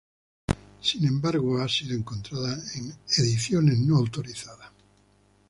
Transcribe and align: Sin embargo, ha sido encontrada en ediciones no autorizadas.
Sin 0.81 1.05
embargo, 1.05 1.59
ha 1.61 1.67
sido 1.69 1.95
encontrada 1.95 2.57
en 2.73 2.91
ediciones 3.17 3.77
no 3.77 3.97
autorizadas. 3.97 4.71